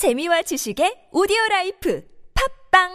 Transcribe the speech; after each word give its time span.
재미와 0.00 0.40
지식의 0.40 1.12
오디오 1.12 1.36
라이프 1.50 2.02
팝빵 2.72 2.88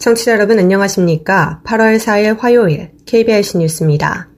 청취자 0.00 0.32
여러분 0.32 0.58
안녕하십니까? 0.58 1.62
8월 1.64 2.00
4일 2.00 2.40
화요일 2.40 2.90
KBS 3.06 3.58
뉴스입니다. 3.58 4.28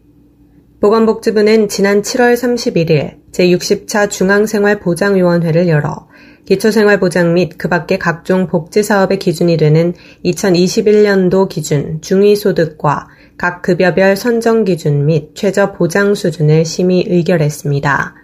보건복지부는 0.83 1.69
지난 1.71 2.03
7월 2.03 2.35
31일 2.35 3.28
제60차 3.33 4.11
중앙생활보장위원회를 4.11 5.69
열어 5.69 6.09
기초생활보장 6.49 7.35
및 7.35 7.59
그 7.59 7.69
밖의 7.69 7.99
각종 7.99 8.47
복지사업의 8.47 9.19
기준이 9.19 9.59
되는 9.59 9.93
2021년도 10.25 11.49
기준 11.49 12.01
중위소득과 12.01 13.09
각 13.37 13.61
급여별 13.61 14.17
선정 14.17 14.65
기준 14.65 15.05
및 15.05 15.35
최저 15.35 15.73
보장 15.73 16.15
수준을 16.15 16.65
심의 16.65 17.05
의결했습니다. 17.07 18.15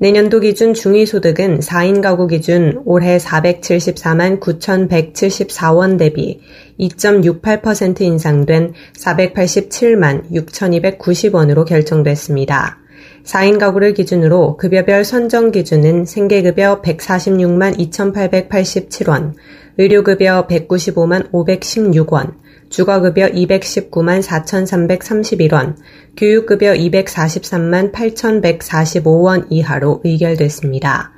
내년도 0.00 0.40
기준 0.40 0.74
중위소득은 0.74 1.58
4인 1.58 2.00
가구 2.00 2.26
기준 2.26 2.80
올해 2.84 3.18
474만 3.18 4.40
9,174원 4.40 5.98
대비 5.98 6.40
2.68% 6.80 8.00
인상된 8.00 8.72
487만 8.96 10.30
6,290원으로 10.30 11.66
결정됐습니다. 11.66 12.78
4인 13.28 13.58
가구를 13.58 13.92
기준으로 13.92 14.56
급여별 14.56 15.04
선정 15.04 15.50
기준은 15.50 16.06
생계급여 16.06 16.80
146만 16.80 17.76
2,887원, 17.76 19.34
의료급여 19.76 20.46
195만 20.48 21.30
516원, 21.30 22.36
주거급여 22.70 23.28
219만 23.28 24.22
4,331원, 24.22 25.76
교육급여 26.16 26.72
243만 26.72 27.92
8,145원 27.92 29.44
이하로 29.50 30.00
의결됐습니다. 30.04 31.12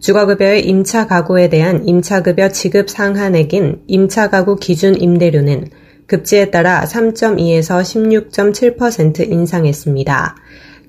주거급여의 0.00 0.66
임차 0.66 1.06
가구에 1.06 1.50
대한 1.50 1.86
임차급여 1.86 2.48
지급 2.48 2.88
상한액인 2.88 3.82
임차가구 3.88 4.56
기준 4.56 4.98
임대료는 4.98 5.68
급지에 6.06 6.50
따라 6.50 6.84
3.2에서 6.84 7.82
16.7% 7.82 9.30
인상했습니다. 9.30 10.36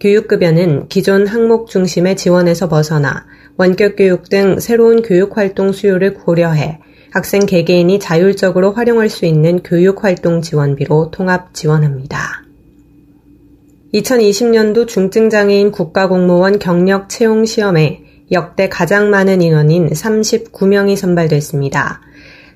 교육급여는 0.04 0.90
기존 0.90 1.26
항목 1.26 1.70
중심의 1.70 2.18
지원에서 2.18 2.68
벗어나 2.68 3.26
원격 3.56 3.96
교육 3.96 4.28
등 4.28 4.60
새로운 4.60 5.02
교육 5.02 5.38
활동 5.38 5.72
수요를 5.72 6.16
고려해 6.16 6.80
학생 7.12 7.46
개개인이 7.46 8.00
자율적으로 8.00 8.74
활용할 8.74 9.08
수 9.08 9.26
있는 9.26 9.64
교육 9.64 10.04
활동 10.04 10.42
지원비로 10.42 11.12
통합 11.12 11.54
지원합니다. 11.54 12.44
2020년도 13.94 14.90
중증장애인 14.90 15.72
국가공무원 15.72 16.60
경력 16.60 17.08
채용 17.08 17.46
시험에 17.46 18.04
역대 18.34 18.68
가장 18.68 19.10
많은 19.10 19.42
인원인 19.42 19.88
39명이 19.88 20.98
선발됐습니다. 20.98 22.02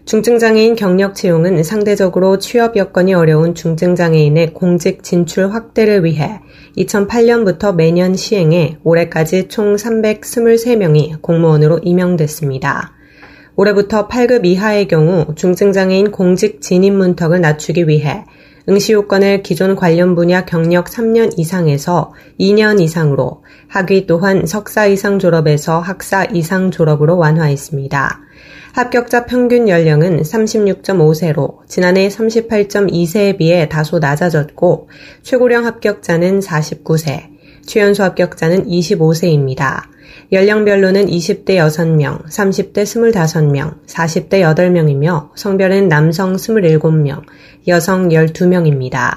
중증장애인 0.08 0.77
경력 0.77 1.16
채용은 1.16 1.63
상대적으로 1.63 2.39
취업 2.39 2.77
여건이 2.77 3.13
어려운 3.13 3.53
중증장애인의 3.53 4.53
공직 4.53 5.03
진출 5.03 5.53
확대를 5.53 6.05
위해 6.05 6.39
2008년부터 6.77 7.75
매년 7.75 8.16
시행해 8.16 8.77
올해까지 8.86 9.49
총 9.49 9.75
323명이 9.75 11.22
공무원으로 11.22 11.81
임명됐습니다. 11.83 12.94
올해부터 13.58 14.08
8급 14.08 14.45
이하의 14.45 14.88
경우 14.88 15.36
중증장애인 15.36 16.11
공직 16.11 16.61
진입 16.61 16.94
문턱을 16.94 17.42
낮추기 17.42 17.89
위해 17.89 18.23
응시 18.69 18.93
요건을 18.93 19.43
기존 19.43 19.76
관련 19.76 20.15
분야 20.15 20.45
경력 20.45 20.86
3년 20.86 21.37
이상에서 21.37 22.14
2년 22.39 22.80
이상으로 22.80 23.43
학위 23.67 24.08
또한 24.08 24.45
석사 24.45 24.86
이상 24.86 25.20
졸업에서 25.20 25.81
학사 25.81 26.23
이상 26.23 26.71
졸업으로 26.71 27.17
완화했습니다. 27.17 28.27
합격자 28.77 29.26
평균 29.26 29.67
연령은 29.67 30.21
36.5세로 30.21 31.67
지난해 31.67 32.10
38.2세에 32.10 33.36
비해 33.36 33.67
다소 33.67 33.98
낮아졌고 33.98 34.89
최고령 35.23 35.65
합격자는 35.65 36.42
49세, 36.42 37.23
최연소 37.66 38.04
합격자는 38.04 38.67
25세입니다. 38.67 39.82
연령별로는 40.32 41.08
20대 41.08 41.55
6명, 41.55 42.27
30대 42.27 42.83
25명, 42.83 43.83
40대 43.87 44.42
8명이며 44.55 45.30
성별은 45.36 45.87
남성 45.87 46.36
27명, 46.36 47.23
여성 47.67 48.10
12명입니다. 48.10 49.16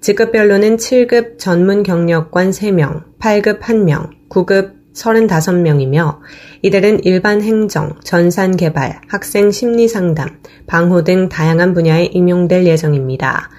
직급별로는 0.00 0.76
7급 0.76 1.40
전문 1.40 1.82
경력관 1.82 2.50
3명, 2.50 3.02
8급 3.18 3.58
1명, 3.62 4.10
9급 4.28 4.81
35명이며 4.94 6.18
이들은 6.62 7.04
일반 7.04 7.42
행정, 7.42 7.94
전산 8.04 8.56
개발, 8.56 9.00
학생 9.08 9.50
심리 9.50 9.88
상담, 9.88 10.28
방호 10.66 11.04
등 11.04 11.28
다양한 11.28 11.74
분야에 11.74 12.04
임용될 12.06 12.66
예정입니다. 12.66 13.50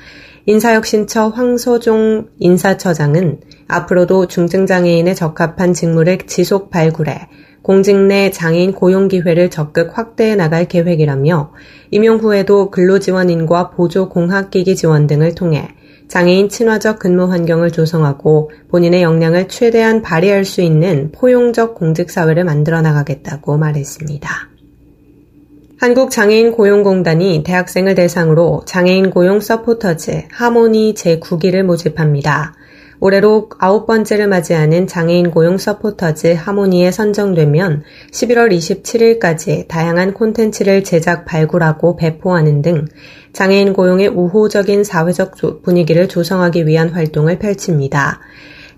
인사혁신처 0.45 1.29
황소종 1.29 2.27
인사처장은 2.37 3.39
앞으로도 3.67 4.27
중증장애인에 4.27 5.13
적합한 5.13 5.73
직무를 5.73 6.17
지속 6.27 6.69
발굴해 6.69 7.29
공직 7.61 7.95
내 7.95 8.29
장애인 8.29 8.73
고용 8.73 9.07
기회를 9.07 9.49
적극 9.49 9.97
확대해 9.97 10.35
나갈 10.35 10.65
계획이라며 10.65 11.53
임용 11.91 12.17
후에도 12.17 12.69
근로지원인과 12.71 13.69
보조 13.69 14.09
공학기기 14.09 14.75
지원 14.75 15.07
등을 15.07 15.33
통해 15.33 15.69
장애인 16.07 16.49
친화적 16.49 16.99
근무 16.99 17.31
환경을 17.31 17.71
조성하고 17.71 18.51
본인의 18.69 19.01
역량을 19.01 19.47
최대한 19.47 20.01
발휘할 20.01 20.45
수 20.45 20.61
있는 20.61 21.11
포용적 21.11 21.75
공직사회를 21.75 22.43
만들어 22.43 22.81
나가겠다고 22.81 23.57
말했습니다. 23.57 24.52
한국장애인 25.83 26.53
고용공단이 26.53 27.43
대학생을 27.43 27.93
대상으로 27.95 28.61
장애인 28.65 29.09
고용 29.09 29.41
서포터즈 29.41 30.27
하모니 30.31 30.93
제9기를 30.93 31.63
모집합니다. 31.63 32.53
올해로 33.01 33.49
아홉 33.59 33.85
번째를 33.85 34.29
맞이하는 34.29 34.87
장애인 34.87 35.31
고용 35.31 35.57
서포터즈 35.57 36.35
하모니에 36.35 36.91
선정되면 36.91 37.83
11월 38.13 38.55
27일까지 38.55 39.67
다양한 39.67 40.13
콘텐츠를 40.13 40.85
제작 40.85 41.25
발굴하고 41.25 41.97
배포하는 41.97 42.61
등 42.61 42.85
장애인 43.33 43.73
고용의 43.73 44.07
우호적인 44.07 44.85
사회적 44.85 45.35
분위기를 45.63 46.07
조성하기 46.07 46.65
위한 46.65 46.91
활동을 46.91 47.39
펼칩니다. 47.39 48.21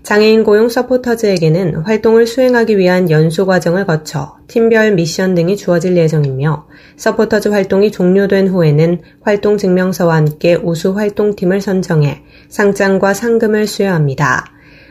장애인 0.06 0.44
고용 0.44 0.68
서포터즈에게는 0.68 1.78
활동을 1.78 2.28
수행하기 2.28 2.78
위한 2.78 3.10
연수 3.10 3.44
과정을 3.44 3.86
거쳐 3.86 4.36
팀별 4.46 4.94
미션 4.94 5.34
등이 5.34 5.56
주어질 5.56 5.96
예정이며 5.96 6.68
서포터즈 6.96 7.48
활동이 7.48 7.90
종료된 7.90 8.46
후에는 8.46 9.00
활동 9.22 9.58
증명서와 9.58 10.14
함께 10.14 10.54
우수 10.54 10.92
활동팀을 10.92 11.60
선정해 11.60 12.22
상장과 12.48 13.14
상금을 13.14 13.66
수여합니다. 13.66 14.44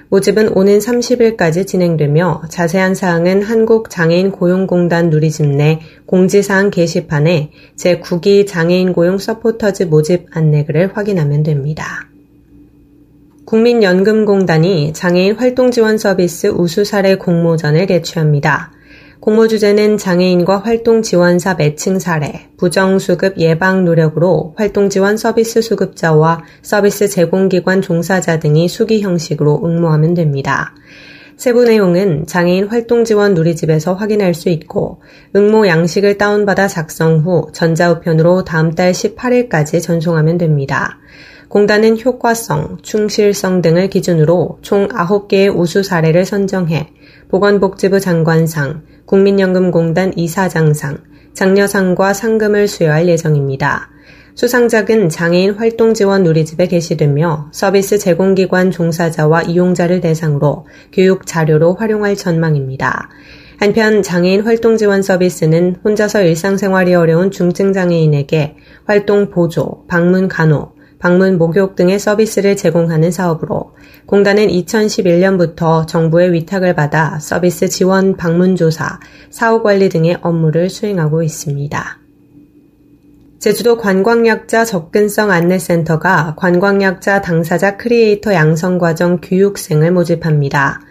모집은 0.09 0.49
오는 0.49 0.79
30일까지 0.79 1.65
진행되며 1.65 2.41
자세한 2.49 2.93
사항은 2.93 3.41
한국장애인 3.41 4.31
고용공단 4.31 5.11
누리집 5.11 5.45
내 5.45 5.79
공지사항 6.07 6.71
게시판에 6.71 7.51
제9기 7.77 8.47
장애인 8.47 8.91
고용 8.91 9.17
서포터즈 9.17 9.83
모집 9.83 10.25
안내글을 10.33 10.97
확인하면 10.97 11.43
됩니다. 11.43 12.09
국민연금공단이 13.45 14.93
장애인 14.93 15.35
활동지원 15.35 15.99
서비스 15.99 16.47
우수 16.47 16.83
사례 16.83 17.15
공모전을 17.15 17.85
개최합니다. 17.85 18.71
공모 19.19 19.47
주제는 19.47 19.97
장애인과 19.97 20.59
활동지원사 20.59 21.53
매칭 21.53 21.99
사례, 21.99 22.47
부정수급 22.57 23.37
예방 23.37 23.85
노력으로 23.85 24.55
활동지원 24.57 25.17
서비스 25.17 25.61
수급자와 25.61 26.43
서비스 26.63 27.07
제공기관 27.07 27.83
종사자 27.83 28.39
등이 28.39 28.67
수기 28.67 29.01
형식으로 29.01 29.61
응모하면 29.63 30.15
됩니다. 30.15 30.73
세부 31.37 31.65
내용은 31.65 32.25
장애인 32.25 32.67
활동지원 32.67 33.35
누리집에서 33.35 33.93
확인할 33.93 34.33
수 34.33 34.49
있고 34.49 35.01
응모 35.35 35.67
양식을 35.67 36.17
다운받아 36.17 36.67
작성 36.67 37.19
후 37.19 37.49
전자우편으로 37.53 38.43
다음 38.43 38.73
달 38.73 38.91
18일까지 38.91 39.83
전송하면 39.83 40.39
됩니다. 40.39 40.97
공단은 41.49 41.99
효과성, 41.99 42.79
충실성 42.81 43.61
등을 43.61 43.89
기준으로 43.89 44.59
총 44.61 44.87
9개의 44.87 45.55
우수 45.55 45.83
사례를 45.83 46.25
선정해 46.25 46.89
보건복지부 47.29 47.99
장관상, 47.99 48.83
국민연금공단 49.05 50.13
이사장상, 50.15 50.97
장려상과 51.33 52.13
상금을 52.13 52.67
수여할 52.67 53.07
예정입니다. 53.07 53.89
수상작은 54.35 55.09
장애인 55.09 55.51
활동 55.51 55.93
지원 55.93 56.23
누리집에 56.23 56.67
게시되며 56.67 57.51
서비스 57.53 57.97
제공기관 57.97 58.69
종사자와 58.69 59.43
이용자를 59.43 60.01
대상으로 60.01 60.65
교육 60.91 61.25
자료로 61.25 61.75
활용할 61.75 62.17
전망입니다. 62.17 63.09
한편 63.57 64.03
장애인 64.03 64.41
활동 64.41 64.75
지원 64.75 65.01
서비스는 65.01 65.77
혼자서 65.83 66.23
일상생활이 66.23 66.93
어려운 66.95 67.31
중증 67.31 67.71
장애인에게 67.71 68.57
활동 68.83 69.29
보조, 69.29 69.85
방문 69.87 70.27
간호, 70.27 70.74
방문 70.99 71.37
목욕 71.37 71.75
등의 71.75 71.99
서비스를 71.99 72.55
제공하는 72.55 73.11
사업으로 73.11 73.75
공단은 74.05 74.47
2011년부터 74.47 75.87
정부의 75.87 76.33
위탁을 76.33 76.75
받아 76.75 77.19
서비스 77.19 77.67
지원 77.69 78.15
방문 78.15 78.55
조사, 78.55 78.99
사후 79.29 79.61
관리 79.63 79.89
등의 79.89 80.19
업무를 80.21 80.69
수행하고 80.69 81.23
있습니다. 81.23 81.99
제주도 83.39 83.77
관광약자 83.77 84.65
접근성 84.65 85.29
안내센터가 85.29 86.35
관광약자 86.35 87.21
당사자 87.21 87.77
크리에이터 87.77 88.33
양성과정 88.33 89.19
교육생을 89.21 89.91
모집합니다. 89.91 90.81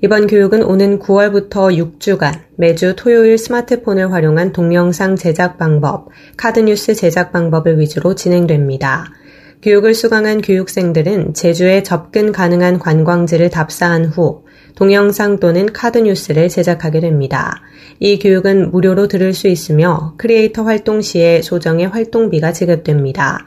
이번 0.00 0.28
교육은 0.28 0.62
오는 0.62 1.00
9월부터 1.00 1.98
6주간 1.98 2.32
매주 2.56 2.94
토요일 2.96 3.36
스마트폰을 3.36 4.12
활용한 4.12 4.52
동영상 4.52 5.16
제작 5.16 5.58
방법, 5.58 6.08
카드뉴스 6.36 6.94
제작 6.94 7.32
방법을 7.32 7.80
위주로 7.80 8.14
진행됩니다. 8.14 9.12
교육을 9.60 9.94
수강한 9.94 10.40
교육생들은 10.40 11.34
제주에 11.34 11.82
접근 11.82 12.30
가능한 12.30 12.78
관광지를 12.78 13.50
답사한 13.50 14.04
후 14.04 14.44
동영상 14.76 15.40
또는 15.40 15.66
카드 15.72 15.98
뉴스를 15.98 16.48
제작하게 16.48 17.00
됩니다. 17.00 17.60
이 17.98 18.20
교육은 18.20 18.70
무료로 18.70 19.08
들을 19.08 19.34
수 19.34 19.48
있으며 19.48 20.14
크리에이터 20.18 20.62
활동 20.62 21.02
시에 21.02 21.42
소정의 21.42 21.88
활동비가 21.88 22.52
지급됩니다. 22.52 23.44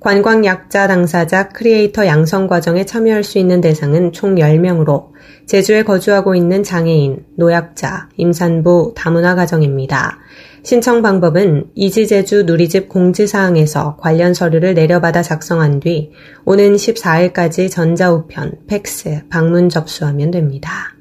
관광 0.00 0.44
약자 0.44 0.88
당사자 0.88 1.50
크리에이터 1.50 2.06
양성 2.06 2.48
과정에 2.48 2.84
참여할 2.84 3.22
수 3.22 3.38
있는 3.38 3.60
대상은 3.60 4.10
총 4.10 4.34
10명으로 4.34 5.10
제주에 5.46 5.84
거주하고 5.84 6.34
있는 6.34 6.64
장애인, 6.64 7.24
노약자, 7.36 8.08
임산부, 8.16 8.94
다문화 8.96 9.36
가정입니다. 9.36 10.18
신청 10.64 11.02
방법은 11.02 11.70
이지제주 11.74 12.44
누리집 12.44 12.88
공지사항에서 12.88 13.96
관련 13.96 14.32
서류를 14.32 14.74
내려받아 14.74 15.20
작성한 15.20 15.80
뒤 15.80 16.12
오는 16.44 16.76
14일까지 16.76 17.68
전자우편, 17.68 18.58
팩스, 18.68 19.22
방문 19.28 19.68
접수하면 19.68 20.30
됩니다. 20.30 20.94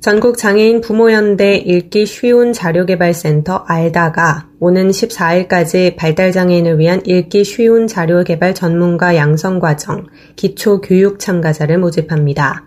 전국 0.00 0.38
장애인 0.38 0.80
부모연대 0.80 1.58
읽기 1.58 2.06
쉬운 2.06 2.54
자료개발센터 2.54 3.64
알다가 3.68 4.48
오는 4.58 4.88
14일까지 4.88 5.94
발달장애인을 5.96 6.78
위한 6.78 7.02
읽기 7.04 7.44
쉬운 7.44 7.86
자료개발 7.86 8.54
전문가 8.54 9.14
양성과정 9.14 10.06
기초교육 10.36 11.20
참가자를 11.20 11.78
모집합니다. 11.78 12.64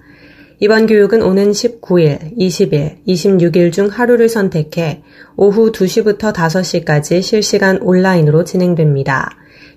이번 0.59 0.85
교육은 0.87 1.21
오는 1.21 1.51
19일, 1.51 2.37
20일, 2.37 3.05
26일 3.05 3.73
중 3.73 3.87
하루를 3.87 4.29
선택해 4.29 5.03
오후 5.35 5.73
2시부터 5.73 6.33
5시까지 6.33 7.21
실시간 7.21 7.77
온라인으로 7.81 8.45
진행됩니다. 8.45 9.31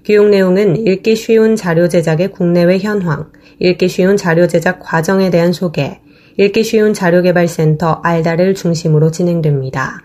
교육 0.04 0.28
내용은 0.28 0.76
읽기 0.86 1.16
쉬운 1.16 1.56
자료 1.56 1.88
제작의 1.88 2.30
국내외 2.30 2.78
현황, 2.78 3.32
읽기 3.58 3.88
쉬운 3.88 4.16
자료 4.16 4.46
제작 4.46 4.78
과정에 4.78 5.30
대한 5.30 5.52
소개, 5.52 6.00
읽기 6.36 6.62
쉬운 6.62 6.94
자료개발센터 6.94 8.00
알다를 8.04 8.54
중심으로 8.54 9.10
진행됩니다. 9.10 10.00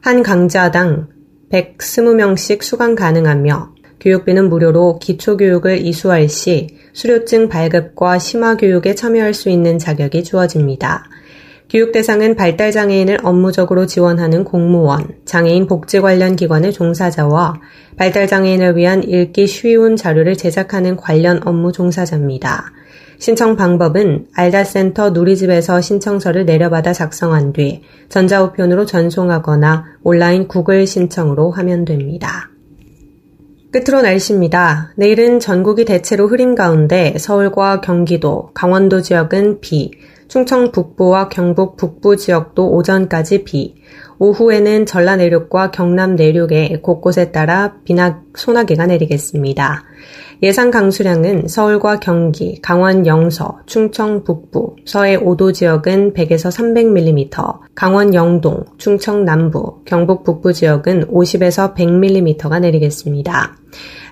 한 0.00 0.22
강좌당 0.22 1.08
120명씩 1.52 2.62
수강 2.62 2.94
가능하며 2.94 3.74
교육비는 4.06 4.48
무료로 4.48 5.00
기초교육을 5.00 5.84
이수할 5.84 6.28
시 6.28 6.68
수료증 6.92 7.48
발급과 7.48 8.20
심화교육에 8.20 8.94
참여할 8.94 9.34
수 9.34 9.50
있는 9.50 9.80
자격이 9.80 10.22
주어집니다. 10.22 11.06
교육 11.68 11.90
대상은 11.90 12.36
발달장애인을 12.36 13.18
업무적으로 13.24 13.86
지원하는 13.86 14.44
공무원, 14.44 15.08
장애인 15.24 15.66
복지 15.66 15.98
관련 15.98 16.36
기관의 16.36 16.72
종사자와 16.72 17.60
발달장애인을 17.96 18.76
위한 18.76 19.02
읽기 19.02 19.48
쉬운 19.48 19.96
자료를 19.96 20.36
제작하는 20.36 20.94
관련 20.94 21.40
업무 21.44 21.72
종사자입니다. 21.72 22.70
신청 23.18 23.56
방법은 23.56 24.28
알다센터 24.36 25.10
누리집에서 25.10 25.80
신청서를 25.80 26.44
내려받아 26.44 26.92
작성한 26.92 27.52
뒤 27.52 27.82
전자우편으로 28.08 28.86
전송하거나 28.86 29.84
온라인 30.04 30.46
구글 30.46 30.86
신청으로 30.86 31.50
하면 31.50 31.84
됩니다. 31.84 32.50
끝으로 33.72 34.00
날씨입니다. 34.02 34.92
내일은 34.96 35.40
전국이 35.40 35.84
대체로 35.84 36.28
흐린 36.28 36.54
가운데 36.54 37.16
서울과 37.18 37.80
경기도, 37.80 38.50
강원도 38.54 39.02
지역은 39.02 39.60
비, 39.60 39.90
충청 40.28 40.72
북부와 40.72 41.28
경북 41.28 41.76
북부 41.76 42.16
지역도 42.16 42.72
오전까지 42.72 43.44
비, 43.44 43.74
오후에는 44.18 44.86
전라 44.86 45.16
내륙과 45.16 45.70
경남 45.70 46.16
내륙에 46.16 46.80
곳곳에 46.80 47.32
따라 47.32 47.74
비나 47.84 48.22
소나기가 48.34 48.86
내리겠습니다. 48.86 49.84
예상 50.42 50.70
강수량은 50.70 51.48
서울과 51.48 52.00
경기, 52.00 52.60
강원 52.60 53.06
영서, 53.06 53.58
충청 53.64 54.22
북부, 54.22 54.76
서해 54.84 55.16
5도 55.18 55.54
지역은 55.54 56.12
100에서 56.12 56.50
300mm, 56.50 57.74
강원 57.74 58.12
영동, 58.12 58.64
충청 58.76 59.24
남부, 59.24 59.82
경북 59.86 60.24
북부 60.24 60.52
지역은 60.52 61.06
50에서 61.06 61.74
100mm가 61.74 62.60
내리겠습니다. 62.60 63.56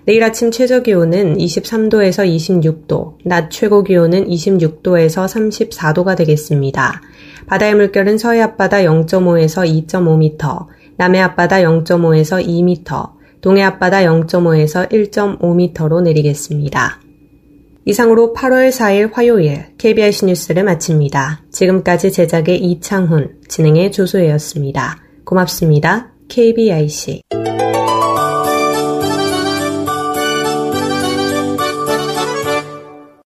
내일 0.07 0.25
아침 0.25 0.51
최저 0.51 0.83
기온은 0.83 1.37
23도에서 1.37 2.27
26도, 2.27 3.19
낮 3.27 3.51
최고 3.51 3.85
기온은 3.85 4.27
26도에서 4.27 5.27
34도가 5.27 6.17
되겠습니다. 6.17 7.03
바다의 7.47 7.75
물결은 7.75 8.17
서해 8.17 8.41
앞바다 8.41 8.79
0.5에서 8.79 9.87
2.5m, 9.87 10.67
남해 10.97 11.21
앞바다 11.21 11.57
0.5에서 11.57 12.47
2m, 12.47 13.24
동해 13.45 13.63
앞바다 13.63 14.05
0.5에서 14.05 14.91
1.5m로 14.91 16.03
내리겠습니다. 16.03 16.99
이상으로 17.85 18.33
8월 18.35 18.71
4일 18.71 19.13
화요일 19.13 19.67
KBIC 19.77 20.25
뉴스를 20.25 20.65
마칩니다. 20.65 21.43
지금까지 21.53 22.11
제작의 22.11 22.57
이창훈, 22.65 23.43
진행의 23.47 23.93
조소혜였습니다. 23.93 24.97
고맙습니다. 25.27 26.11
KBIC 26.31 27.21